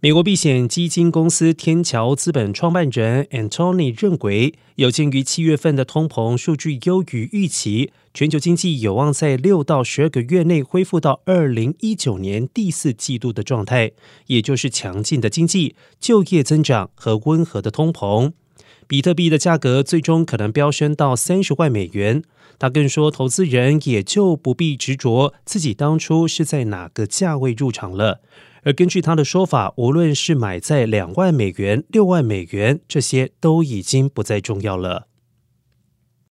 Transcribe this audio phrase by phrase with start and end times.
[0.00, 13.92] 美国避险基金公司天桥资本创办人 Antony 认为，有鉴于七月份的通膨数据优于预期，全球经济有望在六到十二个月内恢复到二零一九年第四季度的状态，
[14.26, 18.32] 也就是强劲的经济、就业增长和温和的通膨。
[18.86, 22.22] 比特币的价格最终可能飙升到三十万美元。
[22.58, 28.20] 他更说，投资人也就不必执着自己当初是在哪个价位入场了。
[28.62, 35.06] 而根据他的说法，无论是买在两万美元、六万美元，这些都已经不再重要了。